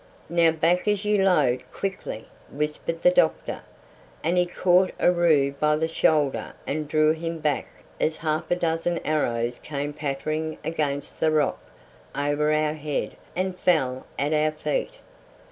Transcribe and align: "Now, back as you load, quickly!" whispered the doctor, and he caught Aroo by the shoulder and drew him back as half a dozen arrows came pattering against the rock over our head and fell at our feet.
"Now, 0.29 0.49
back 0.51 0.87
as 0.87 1.05
you 1.05 1.23
load, 1.23 1.61
quickly!" 1.71 2.25
whispered 2.49 3.03
the 3.03 3.11
doctor, 3.11 3.61
and 4.23 4.35
he 4.35 4.47
caught 4.47 4.89
Aroo 4.99 5.51
by 5.59 5.75
the 5.75 5.87
shoulder 5.87 6.53
and 6.65 6.87
drew 6.87 7.11
him 7.11 7.37
back 7.37 7.67
as 7.99 8.15
half 8.15 8.49
a 8.49 8.55
dozen 8.55 8.97
arrows 9.05 9.59
came 9.59 9.93
pattering 9.93 10.57
against 10.65 11.19
the 11.19 11.29
rock 11.29 11.59
over 12.15 12.51
our 12.51 12.73
head 12.73 13.15
and 13.35 13.55
fell 13.59 14.07
at 14.17 14.33
our 14.33 14.49
feet. 14.49 14.97